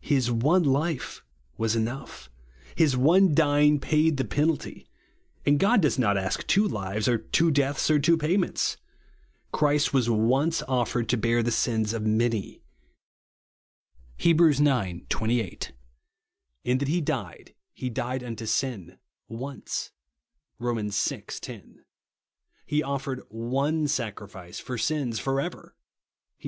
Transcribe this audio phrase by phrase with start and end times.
[0.00, 1.22] His one life
[1.56, 2.28] was enough;
[2.74, 4.88] his one dying paid the penalty;
[5.46, 8.78] and God does not ask two lives, or two deaths, or two payments."
[9.52, 11.14] Christ was once offered THE ELOOD OF SPRINKLING.
[11.14, 12.60] 00 to bear the sins of maBv,"
[14.18, 14.40] (Heb.
[14.40, 15.04] h.
[15.08, 15.72] 2S).
[16.64, 18.98] "In that he died, he died unto sin
[19.28, 19.92] once''
[20.58, 20.90] (Horn.
[20.90, 21.24] vi.
[21.28, 21.84] 10).
[22.66, 25.82] He" offered one sacrifice for sins for ever," (Heb.